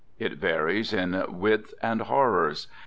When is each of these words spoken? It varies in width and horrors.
It 0.17 0.33
varies 0.39 0.93
in 0.93 1.23
width 1.29 1.75
and 1.83 2.01
horrors. 2.01 2.65